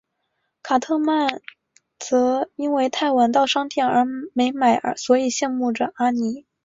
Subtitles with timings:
[0.63, 1.43] 卡特曼
[1.99, 6.47] 则因为太晚到商店而没买所以羡慕着阿尼。